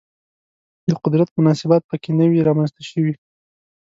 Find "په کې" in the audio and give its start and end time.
1.89-2.11